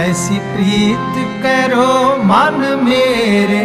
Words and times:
ਐਸੀ 0.00 0.38
ਪ੍ਰੀਤ 0.46 1.16
ਕਰੋ 1.42 2.16
ਮਨ 2.24 2.64
ਮੇਰੇ 2.76 3.60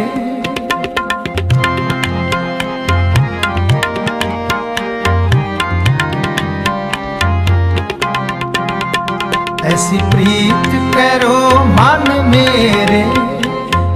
ਐਸੀ 9.66 9.98
ਪ੍ਰੀਤ 10.10 10.68
ਕਰੋ 10.94 11.38
ਮਨ 11.70 12.20
ਮੇਰੇ 12.26 13.04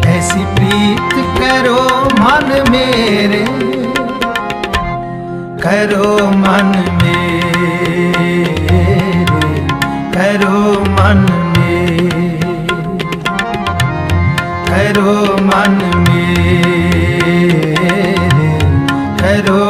ਐਸੀ 0.08 0.44
ਪ੍ਰੀਤ 0.56 1.14
ਕਰੋ 1.38 1.78
ਮਨ 2.20 2.52
ਮੇਰੇ 2.70 3.44
ਕਰੋ 5.62 6.18
ਮਨ 6.36 6.74
ਮੇਰੇ 7.02 8.44
ਕਰੋ 10.14 10.84
ਮਨ 10.90 11.39
ठहरो 15.00 15.36
मन 15.44 15.76
में 16.04 16.90
ठहरो 19.18 19.69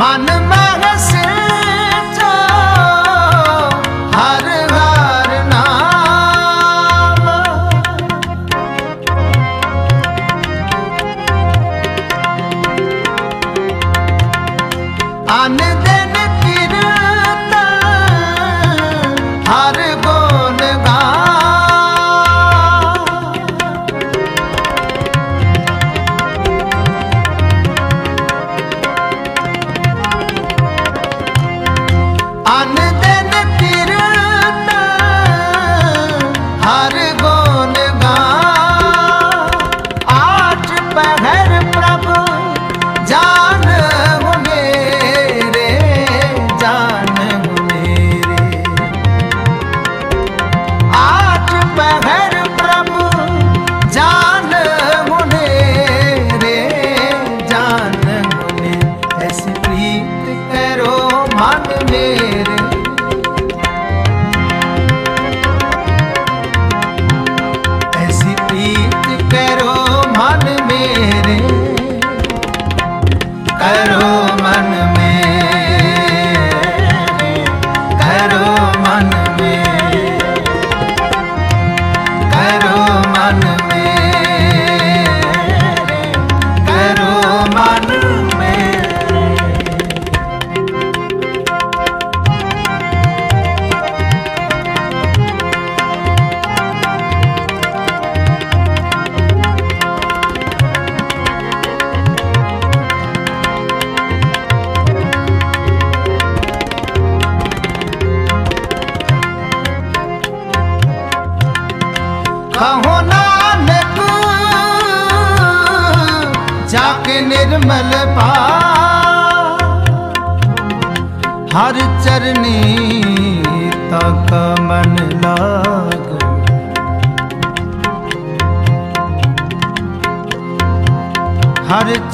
मन 0.00 0.26
महस 0.50 1.17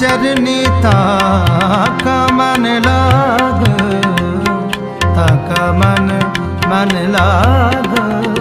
चरनी 0.00 0.60
ताका 0.84 2.16
मन 2.38 2.64
लाग 2.86 3.62
ताका 5.16 5.62
मन 5.80 6.08
मन 6.70 6.94
लाग 7.16 8.33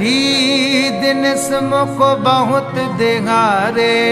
घड़ी 0.00 0.90
दिन 1.00 1.22
को 1.98 2.08
बहुत 2.24 2.72
देहारे 2.98 4.09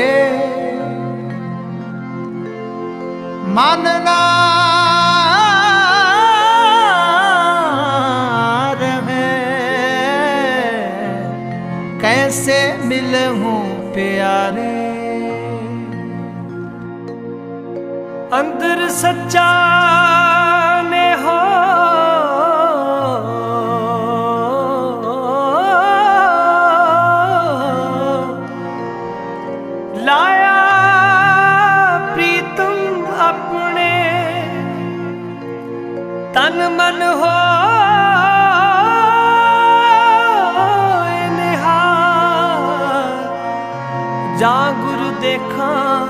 ਜਾਂ 44.39 44.73
ਗੁਰੂ 44.73 45.09
ਦੇਖਾਂ 45.21 46.05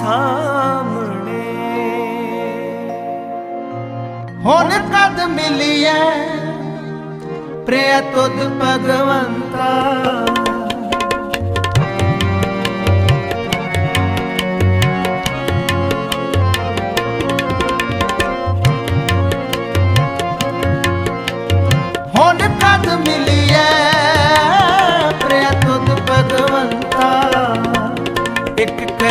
ਸਾਹਮਣੇ। 0.00 1.42
ਹੁਣ 4.44 4.68
ਕਦ 4.68 5.20
ਮਿਲੀਐ? 5.20 6.28
ਪ੍ਰਿਆ 7.66 8.00
ਤੁਧ 8.00 8.40
ਭਗਵੰਤਾ। 8.62 10.35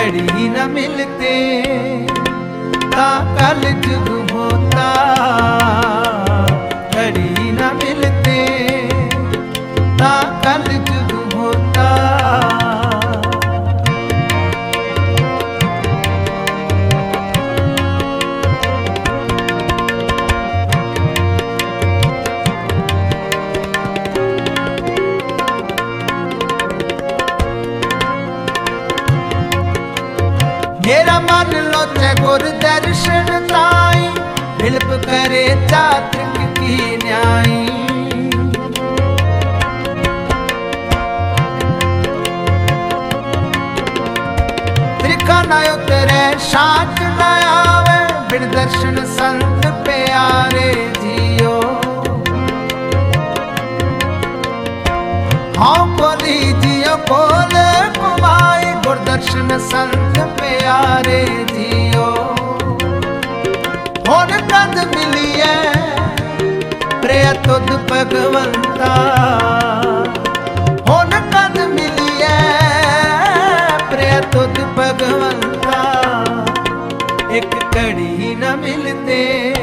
ਇੱਕ 0.06 0.14
ਘੜੀ 0.16 0.48
ਨ 0.50 0.68
ਮਿਲਤੇ 0.68 1.34
ਤਾ 2.92 3.08
ਕਲ 3.38 3.64
ਬਿਲਪ 35.26 35.32
ਕਰੇ 35.32 35.68
ਚਾਤ੍ਰਿਕ 35.70 36.60
ਕੀ 36.60 36.98
ਨਿਆਈ? 37.04 37.66
ਤ੍ਰਿਖਾ 45.00 45.42
ਨਾ 45.44 45.60
ਉਤਰੈ 45.74 46.38
ਸ਼ਾਂਤ 46.50 47.02
ਨਾ 47.20 47.30
ਆਵੇ, 47.46 47.98
ਬਿਨ 48.32 48.50
ਦਰਸ਼ਨ 48.52 49.06
ਸੰਤ 49.18 49.68
ਪਿਆਰੇ 49.86 50.74
ਜੀਓ। 51.02 51.62
ਹਾਂ 55.60 55.86
ਕੋਲੀ 55.98 56.54
ਜੀਓ 56.62 56.96
ਕੋਲ 57.10 57.56
ਕੁਮਾਈ, 58.00 58.74
ਗੁਰਦਰਸ਼ਨ 58.86 59.60
ਸੰਤ 59.72 60.20
ਪਿਆਰੇ 60.42 61.26
ਜੀਓ। 61.54 61.95
ਹੁਣ 64.10 64.28
ਕਦ 64.28 64.96
ਮਿਲੀਐ। 64.96 65.74
ਪ੍ਰਿਆ 67.02 67.34
ਤੁਧ 67.34 67.72
ਭਗਵੰਤਾ। 67.92 68.96
ਹੁਣ 70.90 71.10
ਕਦ 71.10 71.60
ਮਿਲੀਐ। 71.60 72.38
ਪ੍ਰਿਆ 73.92 74.22
ਤੁਧ 74.22 74.60
ਭਗਵੰਤਾ। 74.60 76.04
ਇੱਕ 77.32 77.56
ਘੜੀ 77.56 78.36
ਨ 78.40 78.56
ਮਿਲਤੇ, 78.56 79.56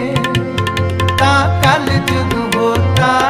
ਤਾ 1.18 1.60
ਕਲ 1.64 1.86
ਜੁਗ 1.86 2.56
ਹੋਤਾ। 2.56 3.20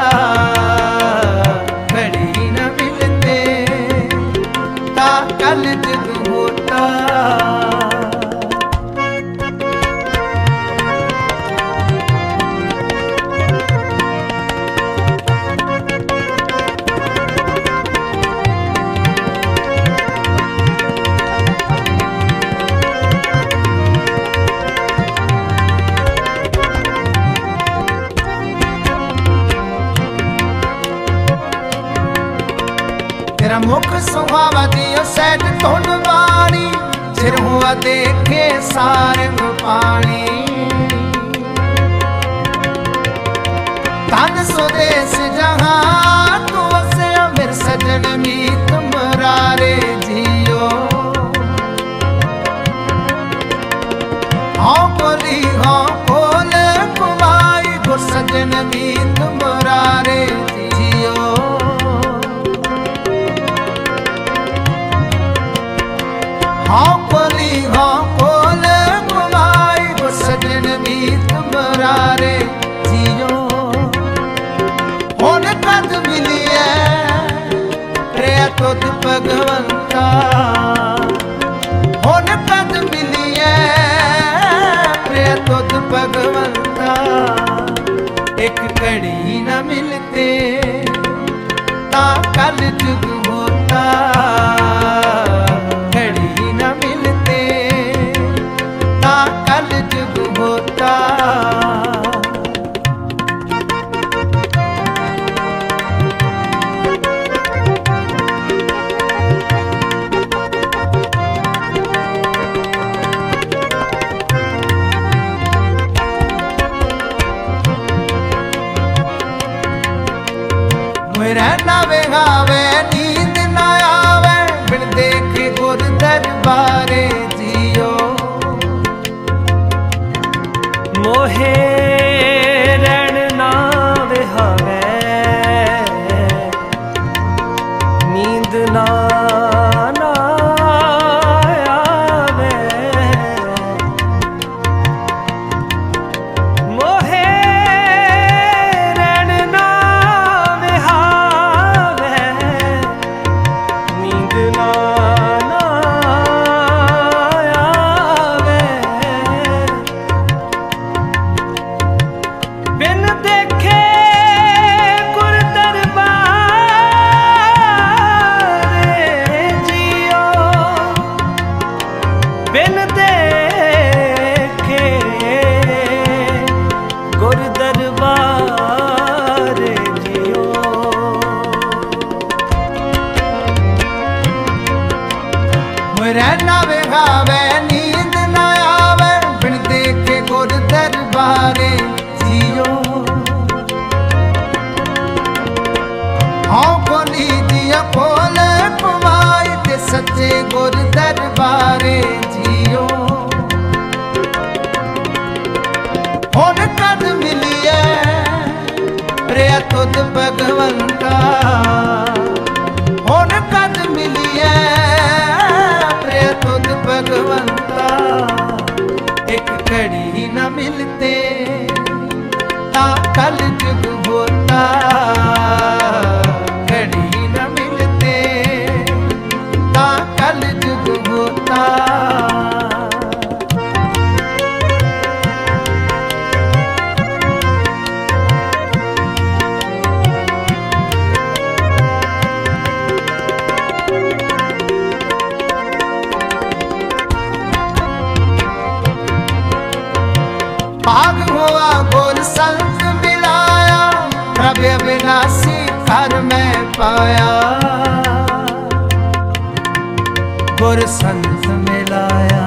ਹੋਰ 260.73 260.87
ਸੰਤ 260.89 261.47
ਮਿਲਾਇਆ, 261.47 262.45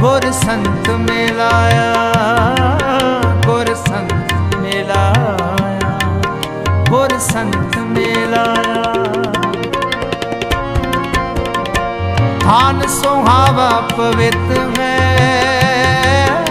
ਹੋਰ 0.00 0.22
ਸੰਤ 0.32 0.88
ਮਿਲਾਇਆ, 1.00 1.94
ਹੋਰ 3.46 3.74
ਸੰਤ 3.76 4.32
ਮਿਲਾਇਆ, 4.56 5.92
ਹੋਰ 6.90 7.18
ਸੰਤ 7.28 7.78
ਮਿਲਾਇਆ। 7.86 8.82
ਥਾਨ 12.42 12.86
ਸੁਹਾਵਾ 12.96 13.70
ਪਵਿੱਤ 13.96 14.78
ਹੈ 14.78 16.44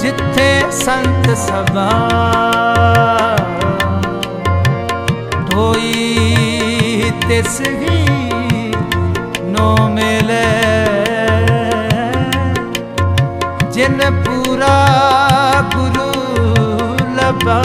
ਜਿੱਥੇ 0.00 0.50
ਸੰਤ 0.84 1.30
ਸਭਾ 1.38 1.88
त्यसगी 7.30 7.98
नो 9.54 9.66
मिले 9.96 10.46
जिन 13.74 13.98
पूरा 14.24 14.72
गुरु 15.74 16.08
लबा 17.18 17.60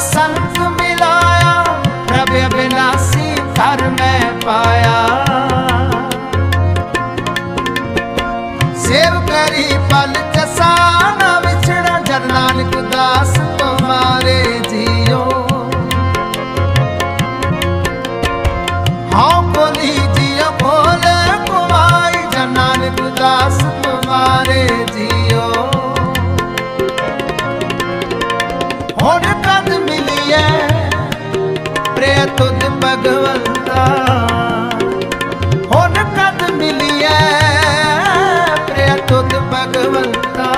sun. 0.00 0.69
ਭਗਵੰਤਾ। 33.00 33.84
ਹੁਣ 35.74 35.94
ਕਦ 36.16 36.50
ਮਿਲਿਆ 36.50 37.10
ਪ੍ਰਿਆ 38.68 38.96
ਤੁਧ 39.08 39.34
ਭਗਵੰਤਾ? 39.52 40.48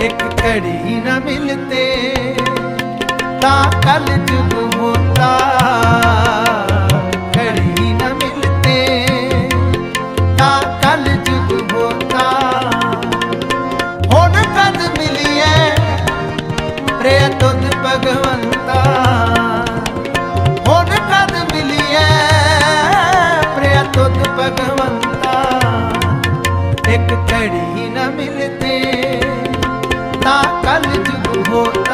ਇੱਕ 0.00 0.22
ਘੜੀ 0.42 1.00
ਨਾ 1.04 1.18
ਮਿਲਤੇ 1.18 1.87
ਭਗਵੰਤਾ 24.38 25.32
ਇੱਕ 26.88 27.12
ਘੜੀ 27.32 27.88
ਨ 27.88 28.08
ਮਿਲਤੇ 28.10 28.78
ਨਾ 30.24 30.42
ਕਲ 30.64 30.82
ਜੁਗ 30.94 31.48
ਹੋਏ 31.48 31.87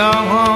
जहाँ 0.00 0.49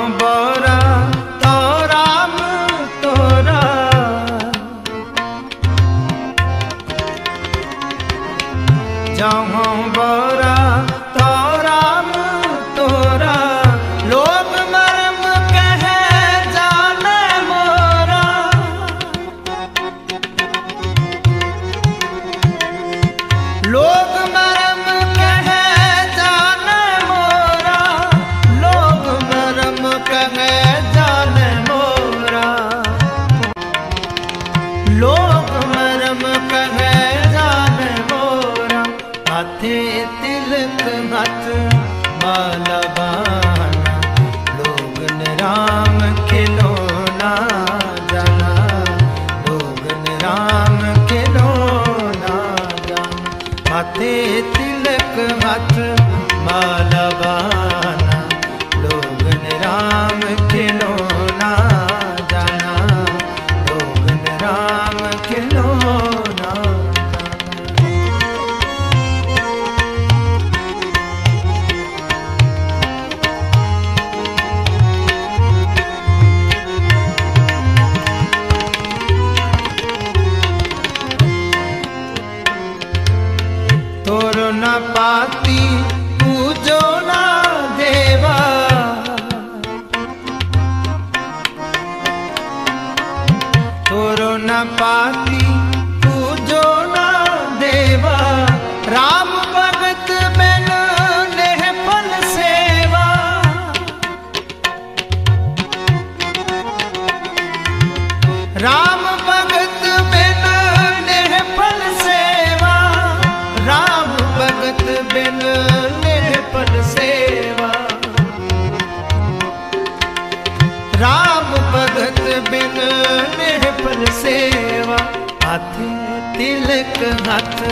ਹੱਥ 127.04 127.62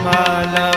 ਮਾਲਾ 0.00 0.70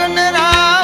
Yoganara. 0.00 0.79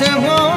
ਪਿਛਹੋਂ 0.00 0.18
ਦੇਖੈ 0.20 0.47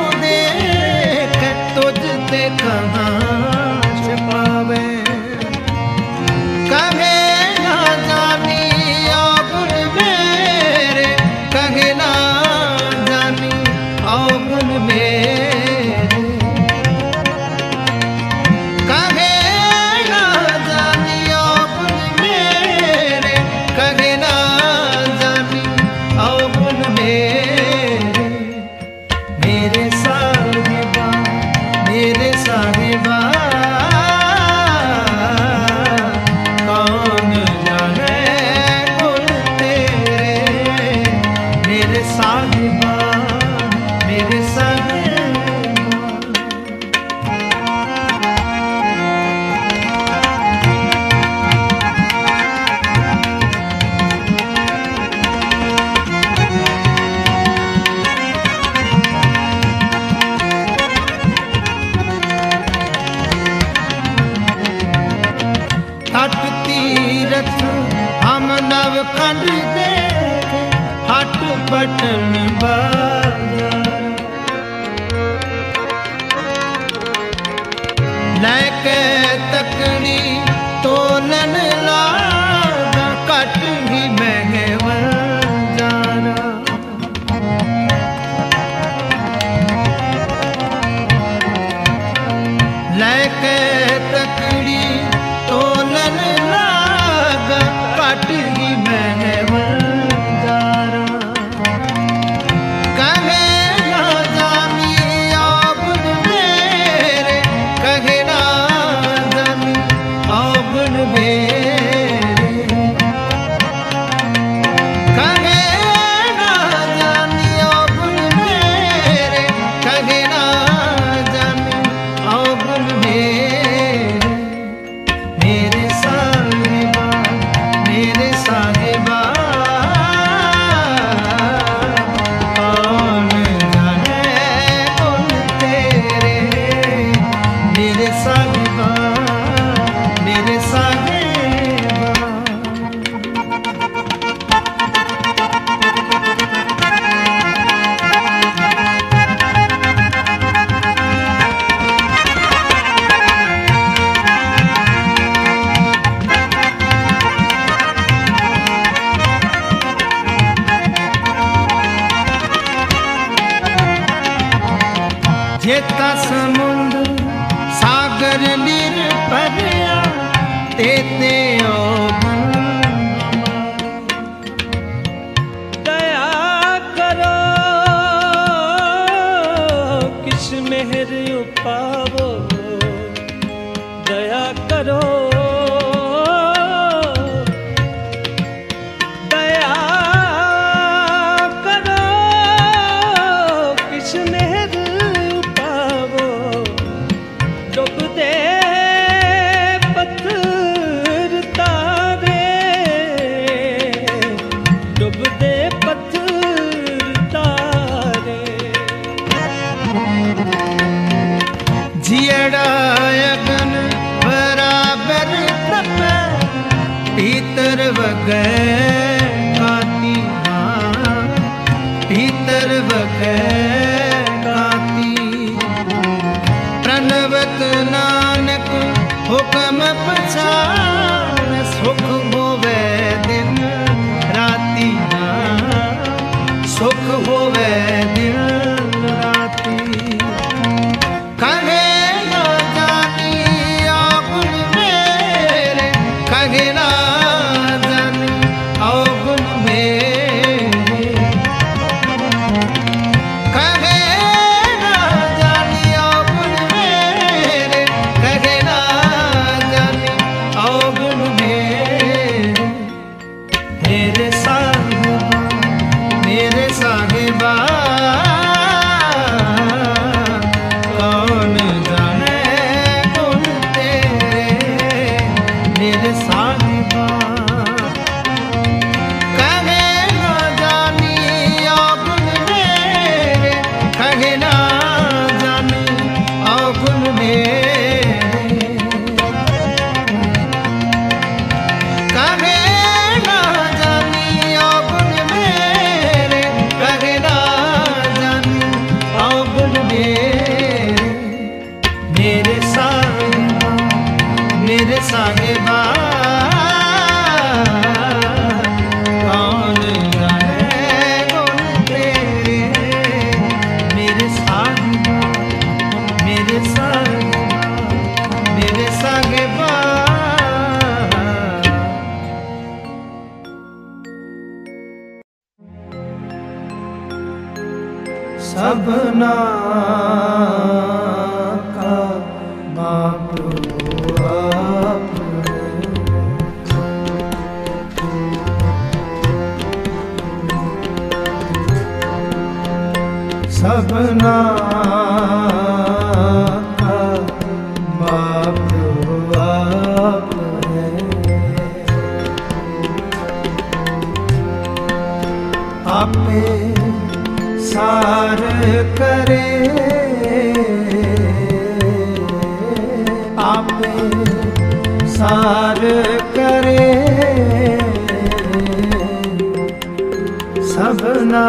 ਸਭਨਾ 370.81 371.41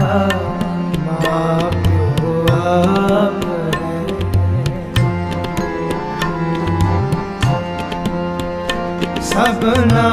ਕਾ 0.00 0.16
ਮਾਪਿਓ 1.06 2.46
ਆਪ 2.52 3.44
ਹੈ। 3.44 4.02
ਸਭਨਾ 9.22 10.08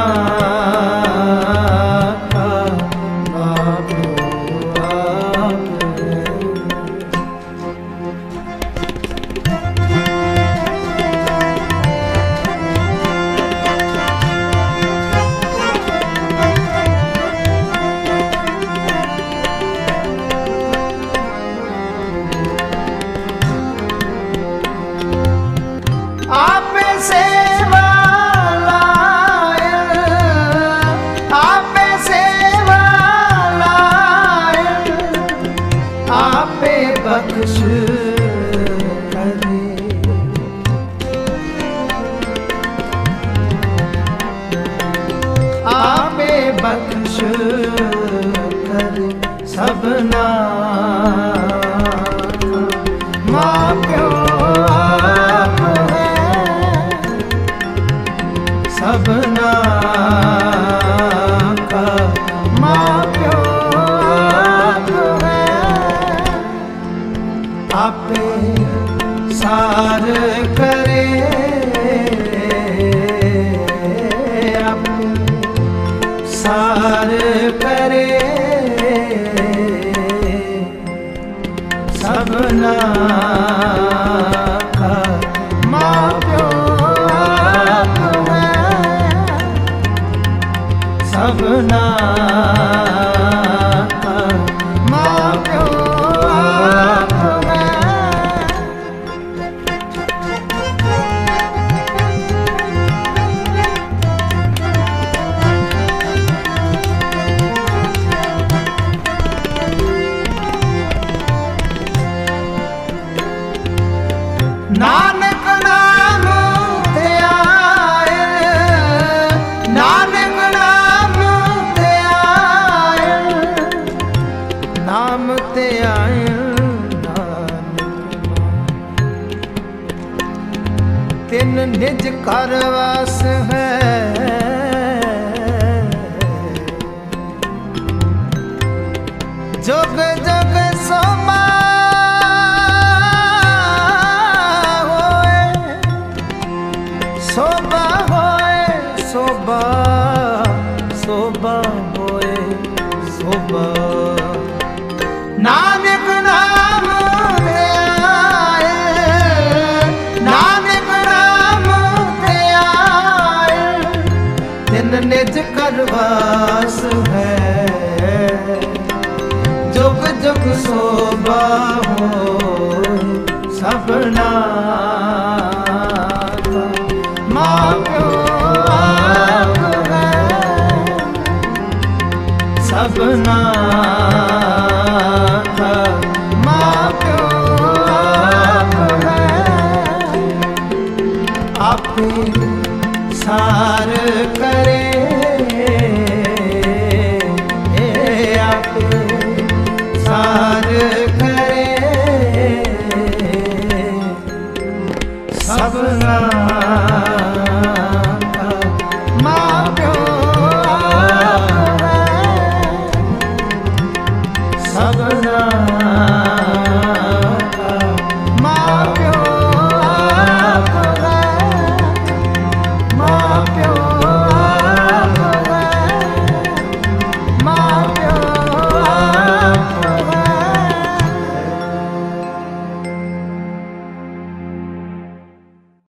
ਨਿਜ 132.08 132.24
ਕਰ 132.26 133.07